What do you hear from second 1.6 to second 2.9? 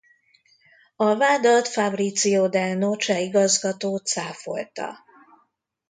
Fabrizio Del